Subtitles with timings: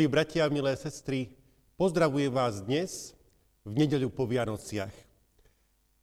[0.00, 1.28] Milí bratia milé sestry,
[1.76, 3.12] pozdravujem vás dnes
[3.68, 4.96] v nedeľu po Vianociach.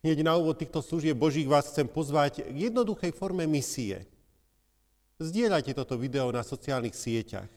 [0.05, 4.05] Hneď na úvod týchto služieb Božích vás chcem pozvať k jednoduchej forme misie.
[5.17, 7.49] Zdieľajte toto video na sociálnych sieťach.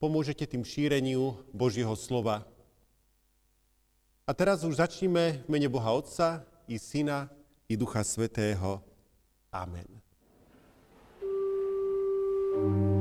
[0.00, 2.48] Pomôžete tým šíreniu Božieho slova.
[4.24, 7.28] A teraz už začneme v mene Boha Otca i Syna
[7.68, 8.80] i Ducha Svetého.
[9.52, 10.00] Amen.
[12.52, 12.91] thank you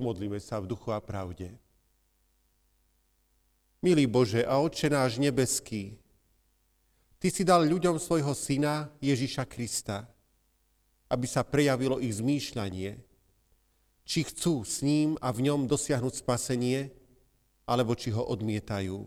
[0.00, 1.52] Pomodlíme sa v duchu a pravde.
[3.84, 6.00] Milý Bože a Otče náš nebeský,
[7.20, 10.08] Ty si dal ľuďom svojho syna Ježiša Krista,
[11.12, 12.96] aby sa prejavilo ich zmýšľanie,
[14.08, 16.88] či chcú s ním a v ňom dosiahnuť spasenie,
[17.68, 19.04] alebo či ho odmietajú.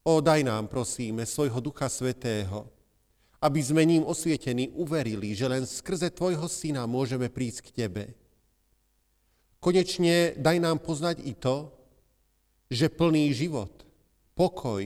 [0.00, 2.72] O, daj nám, prosíme, svojho Ducha Svetého,
[3.36, 8.23] aby sme ním osvietení uverili, že len skrze Tvojho Syna môžeme prísť k Tebe
[9.64, 11.72] Konečne daj nám poznať i to,
[12.68, 13.72] že plný život,
[14.36, 14.84] pokoj,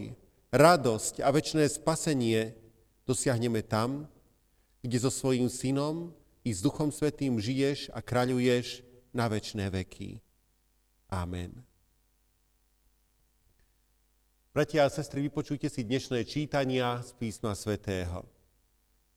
[0.54, 2.54] radosť a väčšné spasenie
[3.02, 4.06] dosiahneme tam,
[4.78, 6.14] kde so svojím synom
[6.46, 10.22] i s Duchom Svetým žiješ a kráľuješ na väčšné veky.
[11.10, 11.58] Amen.
[14.54, 18.22] Bratia a sestry, vypočujte si dnešné čítania z písma svätého.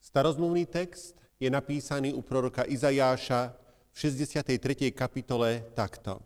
[0.02, 3.61] Starozmluvný text je napísaný u proroka Izajáša
[3.92, 4.96] v 63.
[4.96, 6.24] kapitole takto.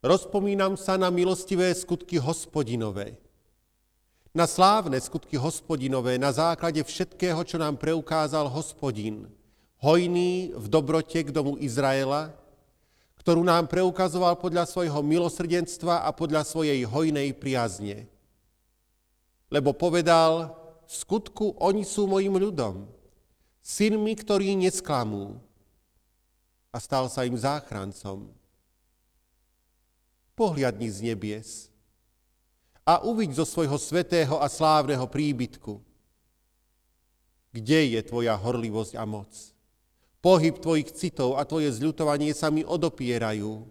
[0.00, 3.20] Rozpomínam sa na milostivé skutky hospodinové,
[4.32, 9.28] na slávne skutky hospodinové, na základe všetkého, čo nám preukázal hospodin,
[9.80, 12.32] hojný v dobrote k domu Izraela,
[13.20, 18.08] ktorú nám preukazoval podľa svojho milosrdenstva a podľa svojej hojnej priazne.
[19.52, 20.56] Lebo povedal,
[20.88, 22.88] v skutku oni sú mojim ľudom,
[23.70, 25.38] synmi, ktorí nesklamú
[26.74, 28.34] a stal sa im záchrancom.
[30.34, 31.70] Pohliadni z nebies
[32.82, 35.78] a uviď zo svojho svetého a slávneho príbytku,
[37.54, 39.30] kde je tvoja horlivosť a moc.
[40.20, 43.64] Pohyb tvojich citov a tvoje zľutovanie sa mi odopierajú.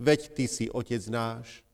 [0.00, 1.64] Veď ty si otec náš.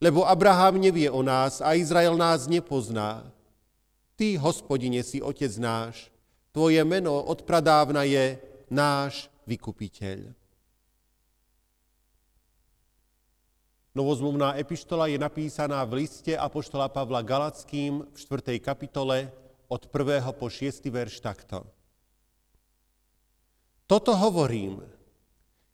[0.00, 3.28] Lebo Abraham nevie o nás a Izrael nás nepozná
[4.20, 6.12] Ty, hospodine, si Otec náš,
[6.52, 8.36] Tvoje meno od pradávna je
[8.68, 10.36] náš vykupiteľ.
[13.96, 18.60] Novozmluvná epištola je napísaná v liste Apoštola Pavla Galackým v 4.
[18.60, 19.32] kapitole
[19.72, 20.20] od 1.
[20.36, 20.84] po 6.
[20.92, 21.64] verš takto.
[23.88, 24.84] Toto hovorím,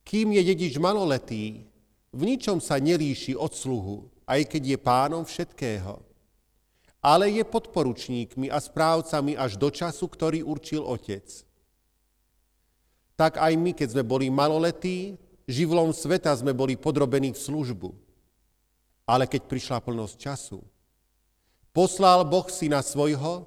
[0.07, 1.67] kým je dedič maloletý,
[2.15, 6.15] v ničom sa nelíši od sluhu, aj keď je pánom všetkého
[7.01, 11.25] ale je podporučníkmi a správcami až do času, ktorý určil Otec.
[13.17, 15.17] Tak aj my, keď sme boli maloletí,
[15.49, 17.91] živlom sveta sme boli podrobení v službu.
[19.07, 20.59] Ale keď prišla plnosť času,
[21.71, 23.47] poslal Boh syna svojho,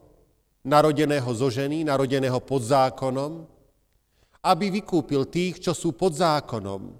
[0.63, 3.43] narodeného zo ženy, narodeného pod zákonom,
[4.39, 6.95] aby vykúpil tých, čo sú pod zákonom,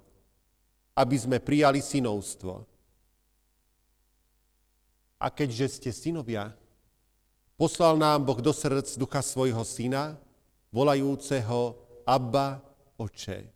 [0.96, 2.68] aby sme prijali synovstvo.
[5.19, 6.55] A keďže ste synovia,
[7.59, 10.15] poslal nám Boh do srdc ducha svojho syna,
[10.71, 11.75] volajúceho
[12.07, 12.63] Abba,
[12.95, 13.51] Oče.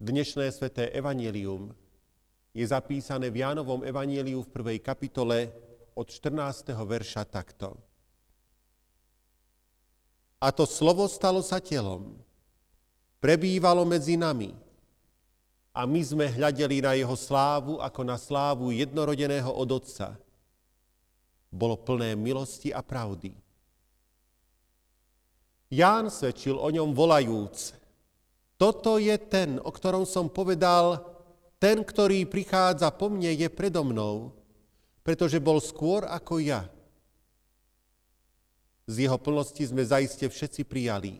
[0.00, 1.68] Dnešné sveté evanílium
[2.56, 5.52] je zapísané v Jánovom evaníliu v prvej kapitole
[5.92, 6.72] od 14.
[6.72, 7.76] verša takto.
[10.40, 12.16] A to slovo stalo sa telom,
[13.20, 14.63] prebývalo medzi nami
[15.74, 20.14] a my sme hľadeli na jeho slávu ako na slávu jednorodeného od Otca.
[21.50, 23.34] Bolo plné milosti a pravdy.
[25.74, 27.74] Ján svedčil o ňom volajúc,
[28.54, 31.02] toto je ten, o ktorom som povedal,
[31.58, 34.30] ten, ktorý prichádza po mne, je predo mnou,
[35.02, 36.62] pretože bol skôr ako ja.
[38.86, 41.18] Z jeho plnosti sme zaiste všetci prijali,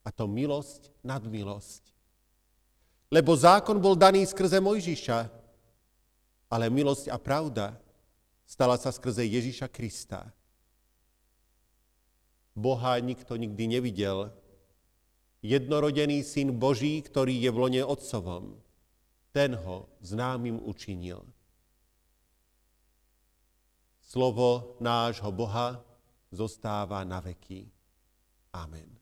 [0.00, 1.91] a to milosť nad milosť.
[3.12, 5.28] Lebo zákon bol daný skrze Mojžiša,
[6.48, 7.76] ale milosť a pravda
[8.48, 10.32] stala sa skrze Ježiša Krista.
[12.56, 14.32] Boha nikto nikdy nevidel.
[15.44, 18.56] Jednorodený syn Boží, ktorý je v lone Otcovom,
[19.32, 21.24] ten ho známym učinil.
[24.04, 25.80] Slovo nášho Boha
[26.32, 27.68] zostáva na veky.
[28.52, 29.01] Amen.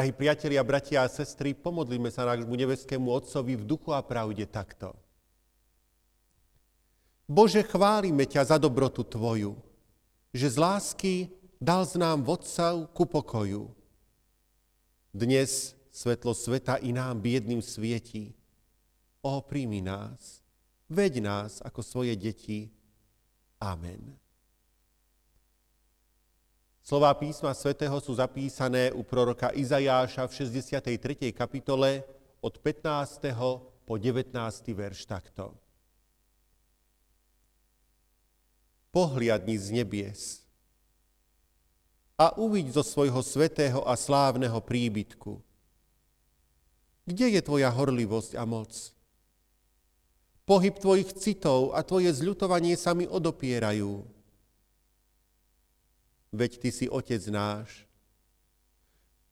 [0.00, 4.96] Drahí priatelia, bratia a sestry, pomodlíme sa nášmu nebeskému Otcovi v duchu a pravde takto.
[7.28, 9.60] Bože, chválime ťa za dobrotu Tvoju,
[10.32, 11.14] že z lásky
[11.60, 13.68] dal z nám vodca ku pokoju.
[15.12, 18.32] Dnes svetlo sveta i nám biedným svieti.
[19.20, 20.40] O, príjmi nás,
[20.88, 22.72] veď nás ako svoje deti.
[23.60, 24.19] Amen.
[26.90, 31.30] Slová písma svätého sú zapísané u proroka Izajáša v 63.
[31.30, 32.02] kapitole
[32.42, 33.30] od 15.
[33.86, 34.34] po 19.
[34.74, 35.54] verš takto.
[38.90, 40.42] Pohliadni z nebies
[42.18, 45.38] a uviď zo svojho svetého a slávneho príbytku.
[47.06, 48.74] Kde je tvoja horlivosť a moc?
[50.42, 54.18] Pohyb tvojich citov a tvoje zľutovanie sa mi odopierajú
[56.32, 57.86] veď ty si otec náš.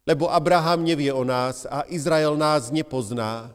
[0.09, 3.53] Lebo Abraham nevie o nás a Izrael nás nepozná.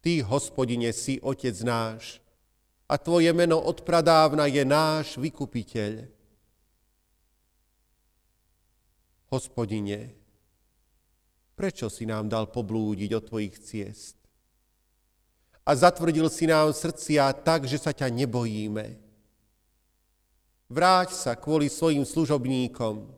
[0.00, 2.22] Ty, hospodine, si otec náš
[2.88, 6.06] a tvoje meno od pradávna je náš vykupiteľ.
[9.28, 10.14] Hospodine,
[11.52, 14.16] prečo si nám dal poblúdiť od tvojich ciest?
[15.68, 19.07] A zatvrdil si nám srdcia tak, že sa ťa nebojíme.
[20.68, 23.08] Vráť sa kvôli svojim služobníkom,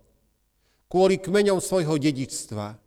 [0.86, 2.78] kvôli kmeňom svojho dedičstva.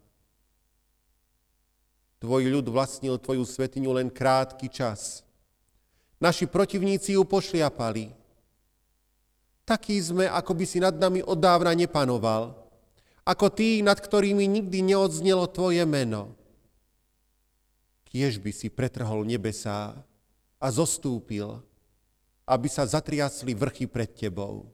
[2.23, 5.27] Tvoj ľud vlastnil tvoju svetiňu len krátky čas.
[6.23, 8.15] Naši protivníci ju pošliapali.
[9.67, 12.55] Takí sme, ako by si nad nami od dávna nepanoval,
[13.27, 16.31] ako tí, nad ktorými nikdy neodznelo tvoje meno.
[18.07, 19.91] Kiež by si pretrhol nebesá
[20.55, 21.59] a zostúpil,
[22.43, 24.67] aby sa zatriasli vrchy pred tebou.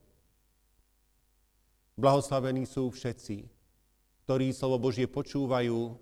[2.00, 3.46] Blahoslavení sú všetci,
[4.26, 6.00] ktorí slovo Božie počúvajú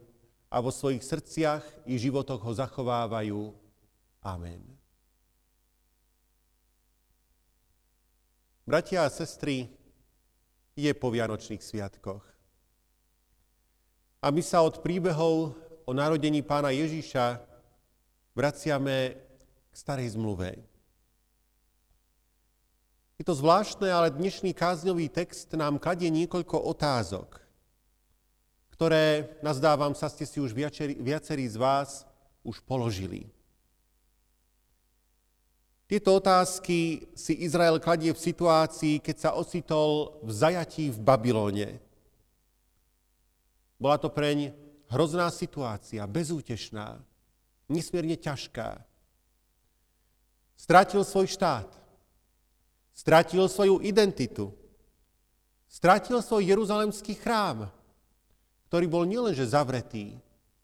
[0.47, 3.51] a vo svojich srdciach i životoch ho zachovávajú.
[4.23, 4.61] Amen.
[8.67, 9.71] Bratia a sestry,
[10.77, 12.21] je po Vianočných sviatkoch.
[14.21, 17.41] A my sa od príbehov o narodení pána Ježiša
[18.37, 19.17] vraciame
[19.71, 20.61] k starej zmluve.
[23.17, 27.41] Je to zvláštne, ale dnešný kázňový text nám kladie niekoľko otázok,
[28.77, 32.05] ktoré, nazdávam sa, ste si už viacerí, viacerí z vás
[32.45, 33.25] už položili.
[35.89, 41.69] Tieto otázky si Izrael kladie v situácii, keď sa ocitol v zajatí v Babylone.
[43.81, 44.53] Bola to preň
[44.93, 47.01] hrozná situácia, bezútešná,
[47.65, 48.77] nesmierne ťažká.
[50.53, 51.86] Strátil svoj štát,
[52.97, 54.49] Stratil svoju identitu.
[55.69, 57.69] Stratil svoj jeruzalemský chrám,
[58.73, 60.17] ktorý bol nielenže zavretý,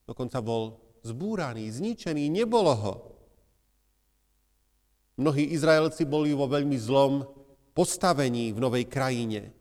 [0.10, 2.96] dokonca bol zbúraný, zničený, nebolo ho.
[5.14, 7.22] Mnohí Izraelci boli vo veľmi zlom
[7.78, 9.54] postavení v novej krajine.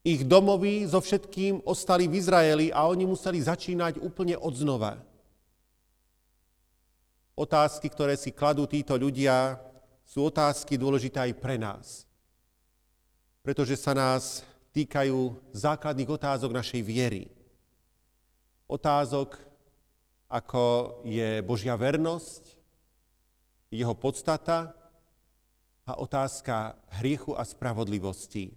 [0.00, 4.96] Ich domovy so všetkým ostali v Izraeli a oni museli začínať úplne od znova.
[7.36, 9.67] Otázky, ktoré si kladú títo ľudia,
[10.08, 12.08] sú otázky dôležité aj pre nás.
[13.44, 14.40] Pretože sa nás
[14.72, 17.28] týkajú základných otázok našej viery.
[18.64, 19.36] Otázok,
[20.32, 22.56] ako je Božia vernosť,
[23.68, 24.72] jeho podstata
[25.84, 28.56] a otázka hriechu a spravodlivosti.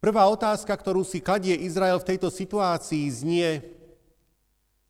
[0.00, 3.60] Prvá otázka, ktorú si kladie Izrael v tejto situácii, znie,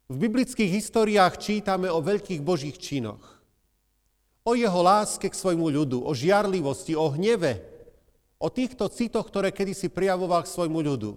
[0.06, 3.39] v biblických históriách čítame o veľkých božích činoch
[4.44, 7.60] o jeho láske k svojmu ľudu, o žiarlivosti, o hneve,
[8.40, 11.12] o týchto citoch, ktoré kedysi prijavoval k svojmu ľudu.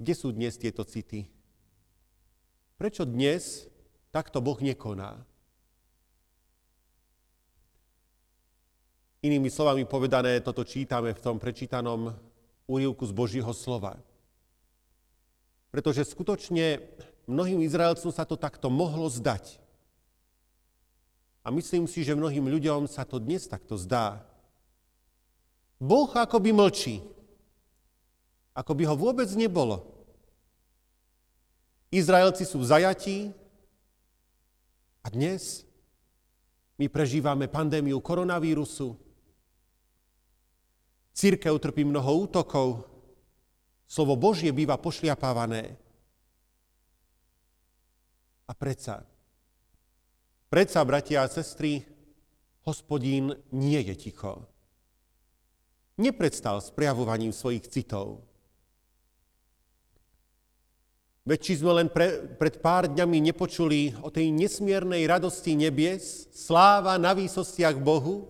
[0.00, 1.30] Kde sú dnes tieto city?
[2.74, 3.70] Prečo dnes
[4.10, 5.22] takto Boh nekoná?
[9.22, 12.10] Inými slovami povedané, toto čítame v tom prečítanom
[12.66, 13.94] úrivku z Božího slova.
[15.70, 16.82] Pretože skutočne
[17.30, 19.61] mnohým Izraelcom sa to takto mohlo zdať.
[21.42, 24.22] A myslím si, že mnohým ľuďom sa to dnes takto zdá.
[25.82, 27.02] Boh akoby mlčí.
[28.54, 29.82] Ako by ho vôbec nebolo.
[31.90, 33.34] Izraelci sú zajatí
[35.02, 35.66] a dnes
[36.78, 38.94] my prežívame pandémiu koronavírusu.
[41.12, 42.86] Církev trpí mnoho útokov.
[43.84, 45.76] Slovo Božie býva pošliapávané.
[48.48, 49.04] A predsa
[50.52, 51.80] Predsa, bratia a sestry,
[52.68, 54.44] hospodín nie je ticho.
[55.96, 58.20] nepredstal s prejavovaním svojich citov.
[61.24, 67.00] Veď či sme len pre, pred pár dňami nepočuli o tej nesmiernej radosti nebies, sláva
[67.00, 68.28] na výsostiach Bohu,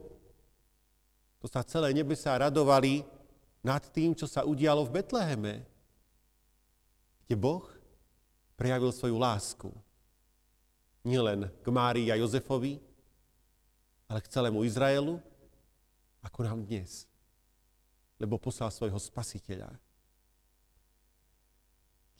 [1.42, 3.02] to sa celé nebesá radovali
[3.66, 5.54] nad tým, čo sa udialo v Betleheme,
[7.26, 7.66] kde Boh
[8.54, 9.74] prejavil svoju lásku.
[11.02, 12.78] Nielen k Márii a Jozefovi,
[14.06, 15.18] ale k celému Izraelu,
[16.22, 17.10] ako nám dnes.
[18.22, 19.74] Lebo poslal svojho spasiteľa.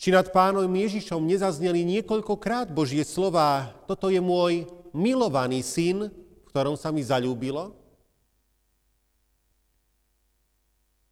[0.02, 6.74] Či nad pánom Ježišom nezazneli niekoľkokrát Božie slova, toto je môj milovaný syn, v ktorom
[6.74, 7.78] sa mi zalúbilo?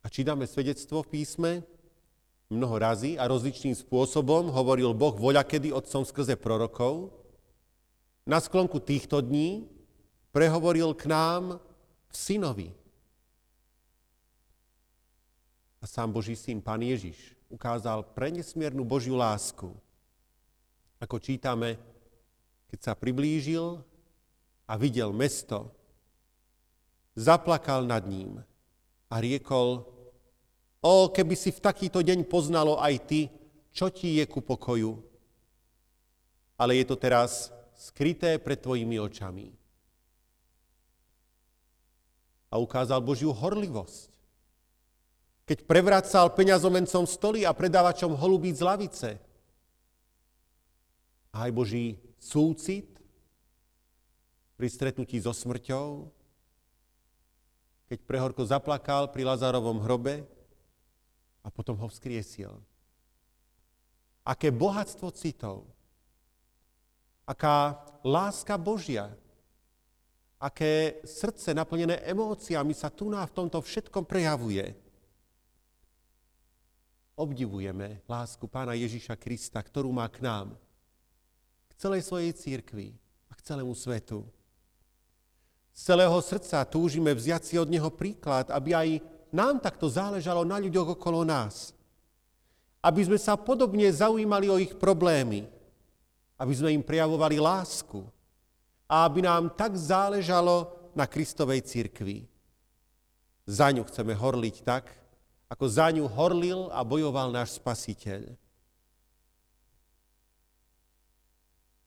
[0.03, 1.51] A či dáme svedectvo v písme?
[2.51, 7.20] Mnoho razy a rozličným spôsobom hovoril Boh voľakedy otcom skrze prorokov.
[8.31, 9.67] Na sklonku týchto dní
[10.31, 11.59] prehovoril k nám
[12.07, 12.71] v synovi.
[15.83, 19.75] A sám Boží syn, Pán Ježiš, ukázal prenesmiernu Božiu lásku.
[21.03, 21.75] Ako čítame,
[22.71, 23.83] keď sa priblížil
[24.71, 25.75] a videl mesto,
[27.19, 28.39] zaplakal nad ním
[29.11, 29.83] a riekol,
[30.79, 33.21] o, keby si v takýto deň poznalo aj ty,
[33.75, 35.03] čo ti je ku pokoju.
[36.55, 39.57] Ale je to teraz skryté pred tvojimi očami.
[42.53, 44.11] A ukázal Božiu horlivosť
[45.51, 49.11] keď prevracal peňazomencom stoly a predávačom holubíc z lavice.
[51.35, 52.87] A aj Boží súcit
[54.55, 56.07] pri stretnutí so smrťou,
[57.91, 60.23] keď prehorko zaplakal pri Lazarovom hrobe
[61.43, 62.55] a potom ho vzkriesil.
[64.23, 65.67] Aké bohatstvo citov,
[67.31, 69.07] aká láska Božia,
[70.43, 74.75] aké srdce naplnené emóciami sa tu na v tomto všetkom prejavuje
[77.21, 80.57] obdivujeme lásku Pána Ježiša Krista, ktorú má k nám,
[81.69, 82.97] k celej svojej církvi
[83.29, 84.25] a k celému svetu.
[85.77, 88.89] Z celého srdca túžime vziať si od Neho príklad, aby aj
[89.31, 91.77] nám takto záležalo na ľuďoch okolo nás.
[92.81, 95.45] Aby sme sa podobne zaujímali o ich problémy.
[96.41, 98.01] Aby sme im prejavovali lásku.
[98.89, 102.25] A aby nám tak záležalo na Kristovej církvi.
[103.45, 104.89] Za ňu chceme horliť tak,
[105.53, 108.33] ako za ňu horlil a bojoval náš spasiteľ.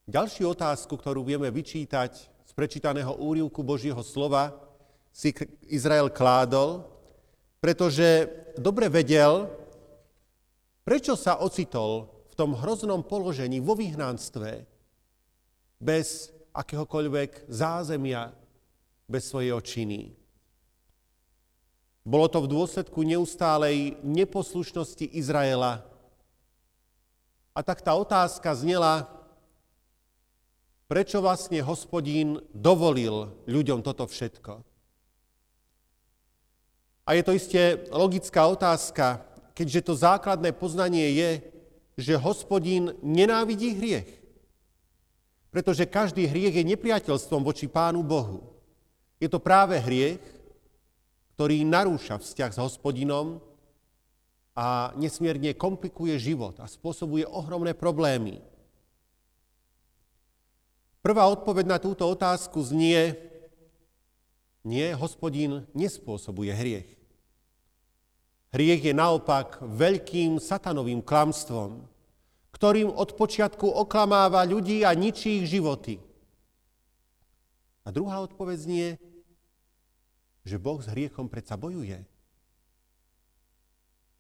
[0.04, 4.52] Ďalšiu otázku, ktorú vieme vyčítať z prečítaného úrivku Božieho slova,
[5.16, 5.32] si
[5.72, 6.84] Izrael kládol,
[7.64, 8.28] pretože
[8.60, 9.48] dobre vedel,
[10.84, 14.66] prečo sa ocitol v tom hroznom položení vo vyhnanstve
[15.78, 18.34] bez akéhokoľvek zázemia,
[19.06, 20.18] bez svojej očiny.
[22.02, 25.86] Bolo to v dôsledku neustálej neposlušnosti Izraela.
[27.54, 29.06] A tak tá otázka znela,
[30.90, 34.66] prečo vlastne hospodín dovolil ľuďom toto všetko.
[37.06, 39.22] A je to isté logická otázka,
[39.54, 41.53] keďže to základné poznanie je,
[41.98, 44.10] že hospodín nenávidí hriech.
[45.54, 48.58] Pretože každý hriech je nepriateľstvom voči Pánu Bohu.
[49.22, 50.22] Je to práve hriech,
[51.38, 53.38] ktorý narúša vzťah s hospodinom
[54.54, 58.42] a nesmierne komplikuje život a spôsobuje ohromné problémy.
[61.02, 63.18] Prvá odpoveď na túto otázku znie,
[64.64, 67.03] nie, hospodin nespôsobuje hriech.
[68.54, 71.90] Hriech je naopak veľkým satanovým klamstvom,
[72.54, 75.98] ktorým od počiatku oklamáva ľudí a ničí ich životy.
[77.82, 78.88] A druhá odpoveď znie,
[80.46, 82.06] že Boh s hriechom predsa bojuje.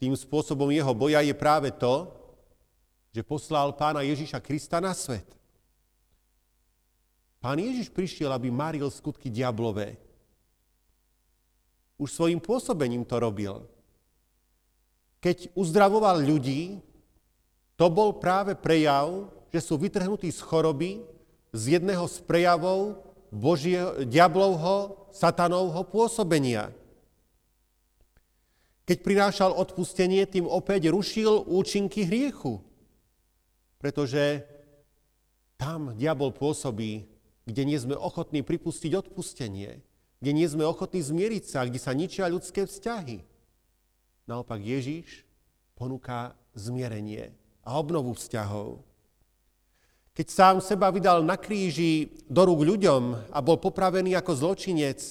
[0.02, 2.10] Tým spôsobom jeho boja je práve to,
[3.13, 5.30] že poslal pána Ježiša Krista na svet.
[7.38, 9.96] Pán Ježiš prišiel, aby maril skutky diablové.
[12.02, 13.69] Už svojim pôsobením to robil.
[15.24, 16.84] Keď uzdravoval ľudí,
[17.80, 21.00] to bol práve prejav, že sú vytrhnutí z choroby,
[21.56, 23.00] z jedného z prejavov
[23.32, 26.76] Božie, diablovho satanovho pôsobenia.
[28.84, 32.60] Keď prinášal odpustenie, tým opäť rušil účinky hriechu.
[33.80, 34.44] Pretože
[35.56, 37.08] tam diabol pôsobí,
[37.48, 39.80] kde nie sme ochotní pripustiť odpustenie,
[40.20, 43.33] kde nie sme ochotní zmieriť sa, kde sa ničia ľudské vzťahy.
[44.24, 45.28] Naopak Ježíš
[45.76, 48.84] ponúka zmierenie a obnovu vzťahov.
[50.14, 55.02] Keď sám seba vydal na kríži do rúk ľuďom a bol popravený ako zločinec,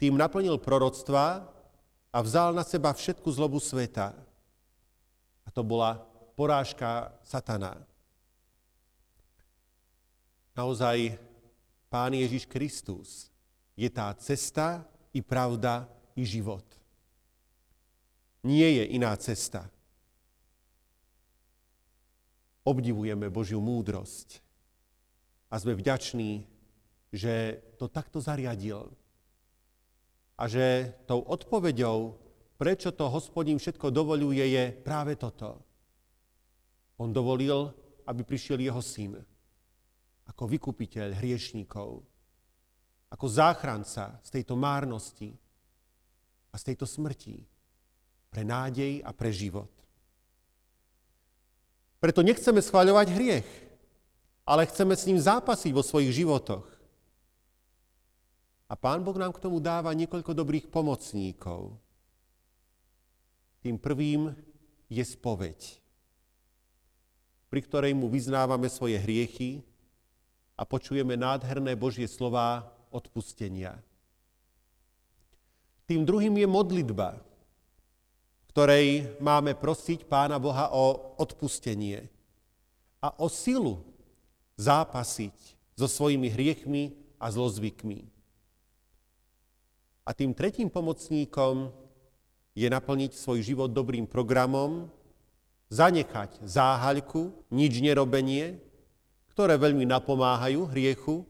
[0.00, 1.52] tým naplnil proroctva,
[2.12, 4.12] a vzal na seba všetku zlobu sveta.
[5.42, 5.96] A to bola
[6.36, 7.80] porážka satana.
[10.52, 11.16] Naozaj
[11.88, 13.32] Pán Ježiš Kristus
[13.72, 14.84] je tá cesta
[15.16, 16.64] i pravda i život.
[18.42, 19.70] Nie je iná cesta.
[22.66, 24.42] Obdivujeme Božiu múdrosť
[25.50, 26.46] a sme vďační,
[27.14, 28.90] že to takto zariadil.
[30.38, 32.18] A že tou odpoveďou,
[32.58, 35.62] prečo to hospodín všetko dovoluje, je práve toto.
[36.98, 37.70] On dovolil,
[38.06, 39.18] aby prišiel jeho syn
[40.26, 42.02] ako vykupiteľ hriešníkov,
[43.10, 45.34] ako záchranca z tejto márnosti
[46.50, 47.51] a z tejto smrti
[48.32, 49.68] pre nádej a pre život.
[52.00, 53.48] Preto nechceme schváľovať hriech,
[54.48, 56.66] ale chceme s ním zápasiť vo svojich životoch.
[58.66, 61.76] A Pán Boh nám k tomu dáva niekoľko dobrých pomocníkov.
[63.60, 64.32] Tým prvým
[64.88, 65.78] je spoveď,
[67.52, 69.62] pri ktorej mu vyznávame svoje hriechy
[70.56, 73.78] a počujeme nádherné Božie slova odpustenia.
[75.86, 77.20] Tým druhým je modlitba,
[78.52, 82.04] ktorej máme prosiť Pána Boha o odpustenie
[83.00, 83.80] a o silu
[84.60, 85.32] zápasiť
[85.72, 88.04] so svojimi hriechmi a zlozvykmi.
[90.04, 91.72] A tým tretím pomocníkom
[92.52, 94.92] je naplniť svoj život dobrým programom,
[95.72, 98.60] zanechať záhaľku, nič nerobenie,
[99.32, 101.24] ktoré veľmi napomáhajú hriechu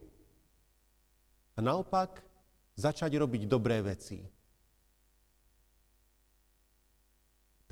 [1.54, 2.18] a naopak
[2.74, 4.41] začať robiť dobré veci.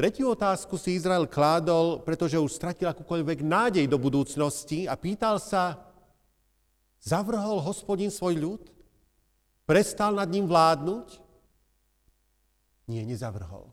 [0.00, 5.76] Tretiu otázku si Izrael kládol, pretože už stratil akúkoľvek nádej do budúcnosti a pýtal sa,
[7.04, 8.62] zavrhol hospodin svoj ľud?
[9.68, 11.20] Prestal nad ním vládnuť?
[12.88, 13.68] Nie, nezavrhol.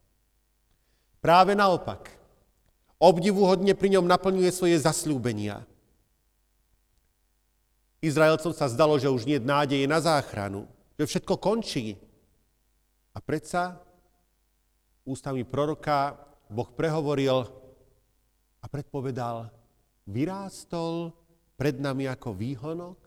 [1.23, 2.11] Práve naopak.
[2.99, 5.63] Obdivuhodne pri ňom naplňuje svoje zasľúbenia.
[8.03, 10.67] Izraelcom sa zdalo, že už nie je nádeje na záchranu,
[10.99, 11.95] že všetko končí.
[13.15, 13.86] A predsa
[15.07, 16.19] ústami proroka
[16.51, 17.47] Boh prehovoril
[18.59, 19.47] a predpovedal,
[20.03, 21.15] vyrástol
[21.55, 22.99] pred nami ako výhonok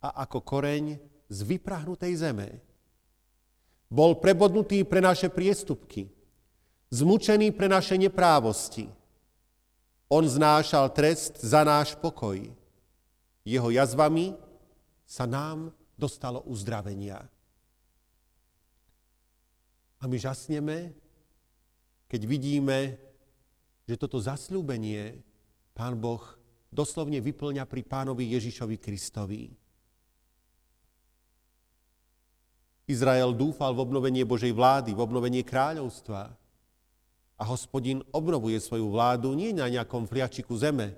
[0.00, 0.96] a ako koreň
[1.28, 2.48] z vyprahnutej zeme.
[3.88, 6.08] Bol prebodnutý pre naše priestupky,
[6.90, 8.88] zmučený pre naše neprávosti.
[10.08, 12.36] On znášal trest za náš pokoj.
[13.44, 14.36] Jeho jazvami
[15.04, 17.22] sa nám dostalo uzdravenia.
[20.04, 20.92] A my žasneme,
[22.12, 23.00] keď vidíme,
[23.88, 25.16] že toto zasľúbenie
[25.72, 26.20] Pán Boh
[26.68, 29.48] doslovne vyplňa pri pánovi Ježišovi Kristovi.
[32.84, 36.36] Izrael dúfal v obnovenie Božej vlády, v obnovenie kráľovstva.
[37.40, 40.92] A hospodin obnovuje svoju vládu nie na nejakom fliačiku zeme,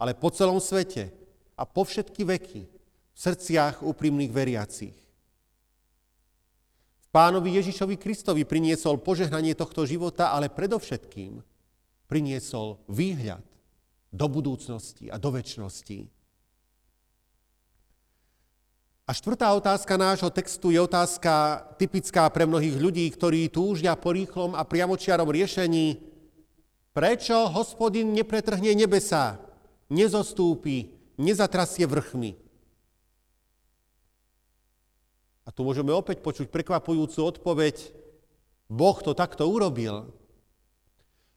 [0.00, 1.12] ale po celom svete
[1.52, 2.64] a po všetky veky
[3.12, 5.01] v srdciach úprimných veriacich.
[7.12, 11.44] Pánovi Ježišovi Kristovi priniesol požehnanie tohto života, ale predovšetkým
[12.08, 13.44] priniesol výhľad
[14.08, 16.08] do budúcnosti a do väčšnosti.
[19.04, 24.56] A štvrtá otázka nášho textu je otázka typická pre mnohých ľudí, ktorí túžia po rýchlom
[24.56, 26.00] a priamočiarom riešení.
[26.96, 29.36] Prečo hospodin nepretrhne nebesa,
[29.92, 32.41] nezostúpi, nezatrasie vrchmi?
[35.52, 37.76] Tu môžeme opäť počuť prekvapujúcu odpoveď.
[38.72, 40.08] Boh to takto urobil.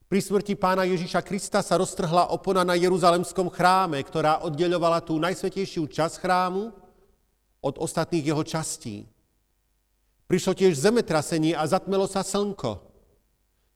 [0.07, 5.91] Pri smrti pána Ježiša Krista sa roztrhla opona na Jeruzalemskom chráme, ktorá oddeľovala tú najsvetejšiu
[5.91, 6.71] časť chrámu
[7.59, 9.09] od ostatných jeho častí.
[10.29, 12.85] Prišlo tiež zemetrasenie a zatmelo sa slnko.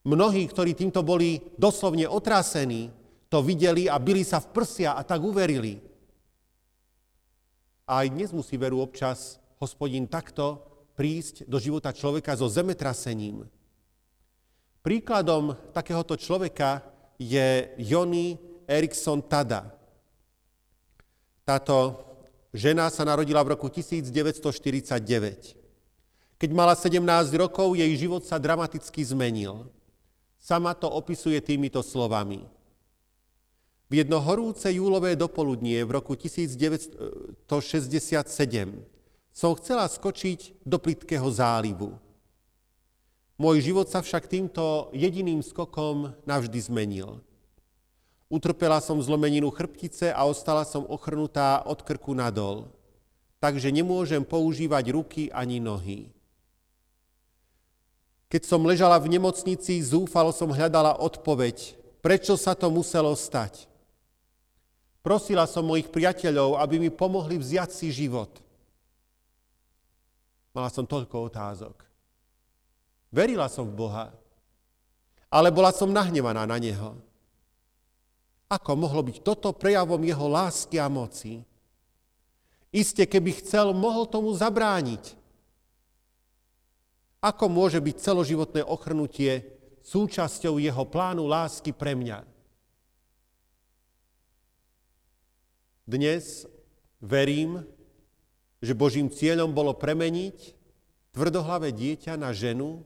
[0.08, 2.93] Mnohí, ktorí týmto boli doslovne otrasení,
[3.28, 5.84] to videli a byli sa v prsia a tak uverili.
[7.89, 10.63] A aj dnes musí veru občas hospodin takto
[10.95, 13.43] prísť do života človeka so zemetrasením.
[14.80, 16.80] Príkladom takéhoto človeka
[17.19, 19.76] je Joni Eriksson Tada.
[21.43, 22.08] Táto
[22.50, 24.10] Žena sa narodila v roku 1949.
[26.39, 26.98] Keď mala 17
[27.38, 29.69] rokov, jej život sa dramaticky zmenil.
[30.41, 32.41] Sama to opisuje týmito slovami.
[33.89, 38.98] V jedno horúce júlové dopoludnie v roku 1967
[39.39, 41.95] som chcela skočiť do plitkého zálivu.
[43.39, 47.23] Môj život sa však týmto jediným skokom navždy zmenil.
[48.28, 52.67] Utrpela som zlomeninu chrbtice a ostala som ochrnutá od krku nadol,
[53.39, 56.12] takže nemôžem používať ruky ani nohy.
[58.28, 63.71] Keď som ležala v nemocnici, zúfalo som hľadala odpoveď, prečo sa to muselo stať.
[64.99, 68.49] Prosila som mojich priateľov, aby mi pomohli vziať si život.
[70.60, 71.88] Mala som toľko otázok.
[73.15, 74.12] Verila som v Boha,
[75.32, 77.00] ale bola som nahnevaná na Neho.
[78.52, 81.48] Ako mohlo byť toto prejavom Jeho lásky a moci?
[82.76, 85.15] Isté, keby chcel, mohol tomu zabrániť.
[87.24, 89.48] Ako môže byť celoživotné ochrnutie
[89.88, 92.28] súčasťou jeho plánu lásky pre mňa?
[95.88, 96.43] Dnes
[97.00, 97.63] verím,
[98.60, 100.56] že Božím cieľom bolo premeniť
[101.15, 102.84] tvrdohlavé dieťa na ženu,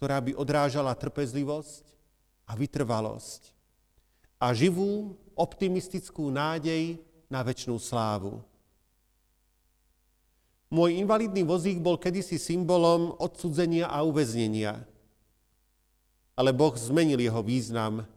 [0.00, 1.84] ktorá by odrážala trpezlivosť
[2.48, 3.52] a vytrvalosť
[4.42, 6.98] a živú optimistickú nádej
[7.30, 8.42] na väčšnú slávu.
[10.72, 14.82] Môj invalidný vozík bol kedysi symbolom odsudzenia a uväznenia.
[16.34, 18.08] Ale Boh zmenil jeho význam,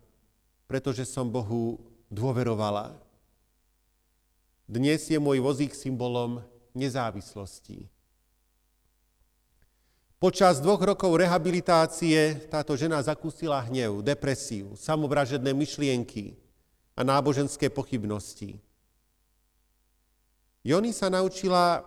[0.65, 1.77] pretože som Bohu
[2.09, 2.95] dôverovala.
[4.65, 6.41] Dnes je môj vozík symbolom
[6.75, 7.87] nezávislosti.
[10.15, 16.39] Počas dvoch rokov rehabilitácie táto žena zakúsila hnev, depresiu, samovražedné myšlienky
[16.95, 18.57] a náboženské pochybnosti.
[20.65, 21.85] Joni sa naučila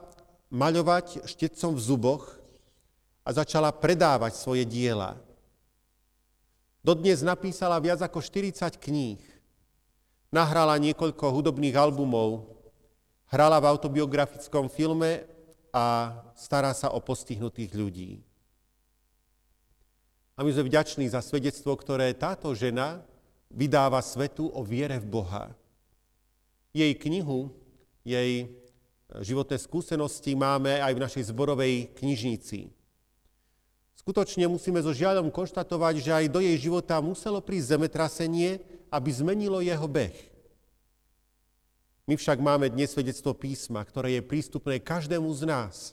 [0.52, 2.24] maľovať štecom v zuboch
[3.26, 5.18] a začala predávať svoje diela.
[6.84, 9.20] Dodnes napísala viac ako 40 kníh.
[10.30, 12.57] Nahrala niekoľko hudobných albumov,
[13.28, 15.24] hrala v autobiografickom filme
[15.72, 18.10] a stará sa o postihnutých ľudí.
[20.38, 23.02] A my sme vďační za svedectvo, ktoré táto žena
[23.50, 25.50] vydáva svetu o viere v Boha.
[26.70, 27.50] Jej knihu,
[28.06, 28.46] jej
[29.24, 32.70] životné skúsenosti máme aj v našej zborovej knižnici.
[33.98, 39.58] Skutočne musíme so žiaľom konštatovať, že aj do jej života muselo prísť zemetrasenie, aby zmenilo
[39.60, 40.37] jeho beh.
[42.08, 45.92] My však máme dnes svedectvo písma, ktoré je prístupné každému z nás.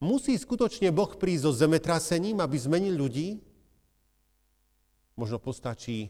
[0.00, 3.44] Musí skutočne Boh prísť so zemetrasením, aby zmenil ľudí?
[5.12, 6.08] Možno postačí,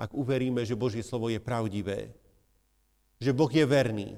[0.00, 2.16] ak uveríme, že Božie slovo je pravdivé,
[3.20, 4.16] že Boh je verný,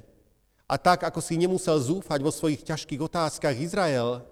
[0.71, 4.23] a tak, ako si nemusel zúfať vo svojich ťažkých otázkach Izrael,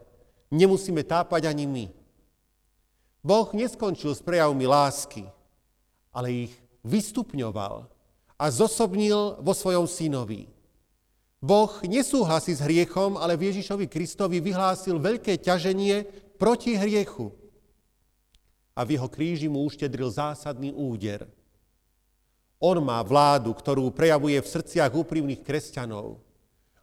[0.48, 1.86] nemusíme tápať ani my.
[3.20, 5.26] Boh neskončil s prejavmi lásky,
[6.14, 6.54] ale ich
[6.86, 7.90] vystupňoval
[8.40, 10.48] a zosobnil vo svojom synovi.
[11.44, 16.08] Boh nesúhlasí s hriechom, ale v Ježišovi Kristovi vyhlásil veľké ťaženie
[16.40, 17.36] proti hriechu.
[18.72, 21.28] A v jeho kríži mu uštedril zásadný úder.
[22.56, 26.20] On má vládu, ktorú prejavuje v srdciach úprimných kresťanov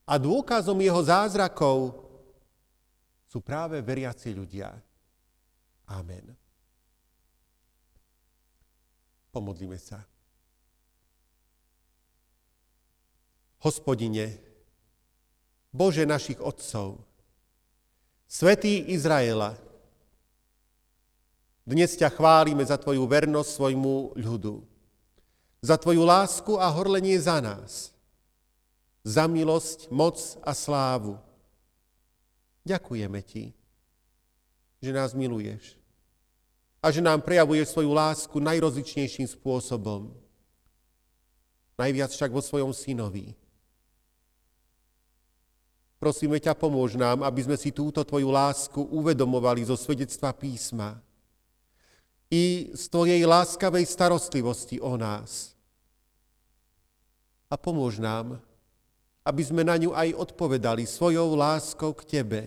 [0.06, 2.06] a dôkazom jeho zázrakov
[3.30, 4.74] sú práve veriaci ľudia.
[5.90, 6.34] Amen.
[9.30, 10.17] Pomodlíme sa.
[13.68, 14.40] Hospodine,
[15.76, 17.04] Bože našich otcov,
[18.24, 19.60] Svetý Izraela,
[21.68, 24.64] dnes ťa chválime za Tvoju vernosť svojmu ľudu,
[25.60, 27.72] za Tvoju lásku a horlenie za nás–
[29.08, 31.16] za milosť, moc a slávu.
[32.68, 33.56] Ďakujeme Ti,
[34.84, 35.80] že nás miluješ
[36.84, 40.12] a že nám prejavuješ svoju lásku najrozličnejším spôsobom.
[41.80, 43.32] Najviac však vo svojom synovi.
[45.98, 51.02] Prosíme ťa, pomôž nám, aby sme si túto Tvoju lásku uvedomovali zo svedectva písma
[52.30, 55.58] i z Tvojej láskavej starostlivosti o nás.
[57.50, 58.38] A pomôž nám,
[59.26, 62.42] aby sme na ňu aj odpovedali svojou láskou k Tebe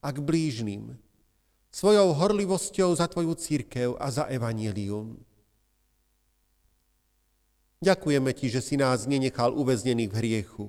[0.00, 0.96] a k blížnym,
[1.68, 5.20] svojou horlivosťou za Tvoju církev a za evanílium.
[7.84, 10.66] Ďakujeme Ti, že si nás nenechal uväznených v hriechu,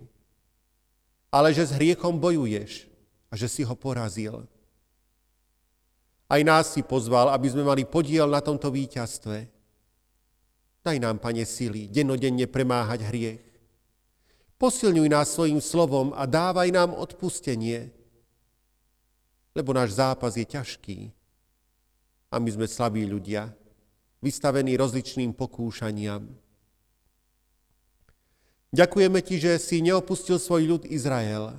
[1.35, 2.87] ale že s hriechom bojuješ
[3.27, 4.47] a že si ho porazil.
[6.31, 9.51] Aj nás si pozval, aby sme mali podiel na tomto víťazstve.
[10.79, 13.45] Daj nám, Pane, sily, dennodenne premáhať hriech
[14.55, 17.91] Posilňuj nás svojim slovom a dávaj nám odpustenie,
[19.51, 21.11] lebo náš zápas je ťažký
[22.31, 23.51] a my sme slabí ľudia,
[24.23, 26.31] vystavení rozličným pokúšaniam.
[28.73, 31.53] Ďakujeme ti, že si neopustil svoj ľud Izrael,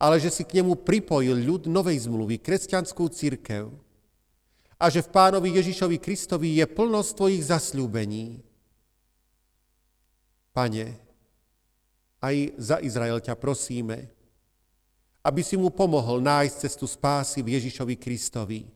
[0.00, 3.70] ale že si k nemu pripojil ľud novej zmluvy, kresťanskú církev
[4.82, 8.42] a že v pánovi Ježišovi Kristovi je plnosť tvojich zasľúbení.
[10.50, 10.86] Pane,
[12.18, 14.10] aj za Izrael ťa prosíme,
[15.22, 18.66] aby si mu pomohol nájsť cestu spásy v Ježišovi Kristovi.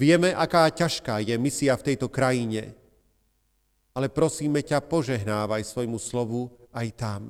[0.00, 2.72] Vieme, aká ťažká je misia v tejto krajine,
[3.94, 7.22] ale prosíme ťa, požehnávaj svojmu slovu aj tam.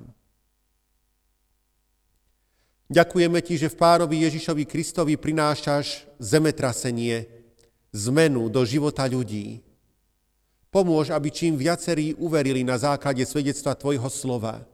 [2.89, 7.29] Ďakujeme ti, že v pánovi Ježišovi Kristovi prinášaš zemetrasenie,
[7.93, 9.61] zmenu do života ľudí.
[10.69, 14.67] Pomôž, aby čím viacerí uverili na základe svedectva Tvojho slova,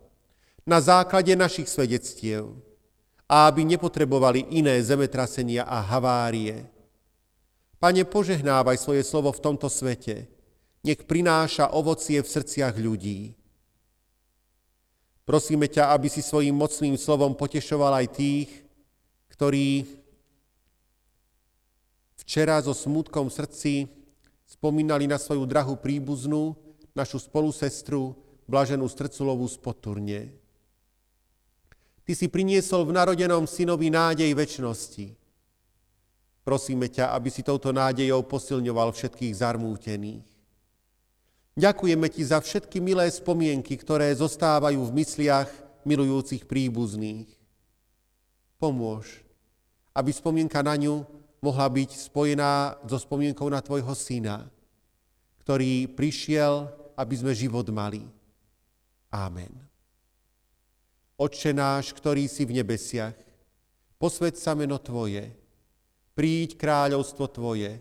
[0.64, 2.57] na základe našich svedectiev
[3.28, 6.66] a aby nepotrebovali iné zemetrasenia a havárie,
[7.80, 10.28] Pane, požehnávaj svoje slovo v tomto svete.
[10.80, 13.36] Nech prináša ovocie v srdciach ľudí.
[15.28, 18.50] Prosíme ťa, aby si svojim mocným slovom potešoval aj tých,
[19.36, 19.86] ktorí
[22.18, 23.72] včera so smutkom v srdci
[24.48, 26.58] spomínali na svoju drahú príbuznú,
[26.96, 28.18] našu spolusestru,
[28.50, 30.20] blaženú Strculovú z Poturne.
[32.02, 35.14] Ty si priniesol v narodenom synovi nádej väčšnosti.
[36.42, 40.39] Prosíme ťa, aby si touto nádejou posilňoval všetkých zarmútených.
[41.59, 45.51] Ďakujeme ti za všetky milé spomienky, ktoré zostávajú v mysliach
[45.82, 47.26] milujúcich príbuzných.
[48.61, 49.24] Pomôž,
[49.96, 51.03] aby spomienka na ňu
[51.40, 54.46] mohla byť spojená so spomienkou na tvojho syna,
[55.42, 58.05] ktorý prišiel, aby sme život mali.
[59.11, 59.51] Amen.
[61.20, 63.16] Otče náš, ktorý si v nebesiach,
[64.01, 65.28] posved sa meno Tvoje,
[66.16, 67.80] príď kráľovstvo Tvoje,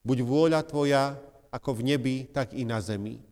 [0.00, 1.16] buď vôľa Tvoja,
[1.54, 3.22] ako v nebi, tak i na zemi.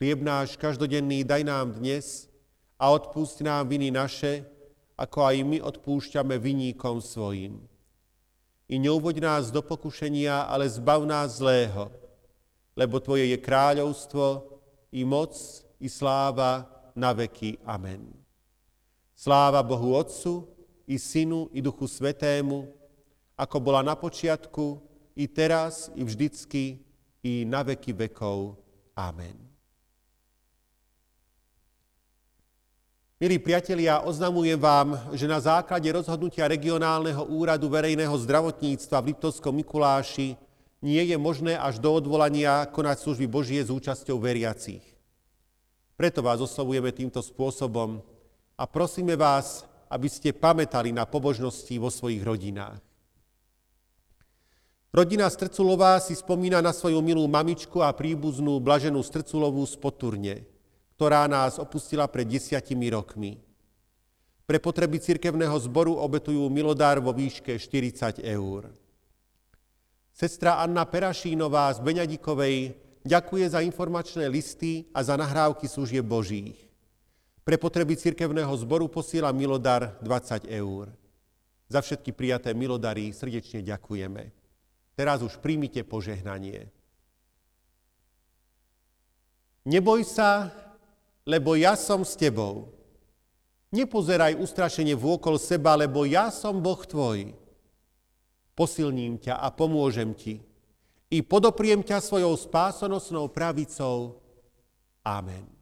[0.00, 2.32] Chlieb náš každodenný daj nám dnes
[2.80, 4.48] a odpúšť nám viny naše,
[4.96, 7.60] ako aj my odpúšťame viníkom svojim.
[8.72, 11.92] I neuvoď nás do pokušenia, ale zbav nás zlého,
[12.72, 14.56] lebo Tvoje je kráľovstvo,
[14.96, 15.36] i moc,
[15.76, 16.64] i sláva
[16.96, 17.60] na veky.
[17.68, 18.16] Amen.
[19.12, 20.48] Sláva Bohu Otcu,
[20.88, 22.64] i Synu, i Duchu Svetému,
[23.36, 24.80] ako bola na počiatku,
[25.12, 26.85] i teraz, i vždycky,
[27.26, 28.54] i na veky vekov.
[28.94, 29.34] Amen.
[33.16, 40.36] Milí priatelia, oznamujem vám, že na základe rozhodnutia regionálneho úradu verejného zdravotníctva v Liptovskom Mikuláši
[40.84, 44.84] nie je možné až do odvolania konať služby Božie s účasťou veriacich.
[45.96, 48.04] Preto vás oslovujeme týmto spôsobom
[48.52, 52.85] a prosíme vás, aby ste pamätali na pobožnosti vo svojich rodinách.
[54.96, 60.48] Rodina Strculová si spomína na svoju milú mamičku a príbuznú Blaženú Strculovú z Poturne,
[60.96, 63.36] ktorá nás opustila pred desiatimi rokmi.
[64.48, 68.72] Pre potreby cirkevného zboru obetujú milodár vo výške 40 eur.
[70.16, 72.56] Sestra Anna Perašínová z Beňadikovej
[73.04, 76.56] ďakuje za informačné listy a za nahrávky služieb Božích.
[77.44, 80.88] Pre potreby cirkevného zboru posiela milodar 20 eur.
[81.68, 84.45] Za všetky prijaté milodary srdečne ďakujeme.
[84.96, 86.72] Teraz už príjmite požehnanie.
[89.68, 90.48] Neboj sa,
[91.28, 92.72] lebo ja som s tebou.
[93.74, 97.34] Nepozeraj ustrašenie vôkol seba, lebo ja som Boh tvoj.
[98.56, 100.40] Posilním ťa a pomôžem ti.
[101.12, 104.22] I podopriem ťa svojou spásonosnou pravicou.
[105.04, 105.55] Amen.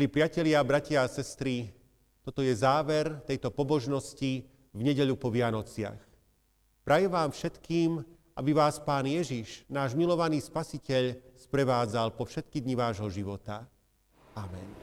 [0.00, 1.68] Milí priatelia, bratia a sestry,
[2.24, 6.00] toto je záver tejto pobožnosti v nedeľu po Vianociach.
[6.80, 8.00] Prajem vám všetkým,
[8.32, 13.68] aby vás Pán Ježiš, náš milovaný Spasiteľ, sprevádzal po všetky dni vášho života.
[14.32, 14.79] Amen.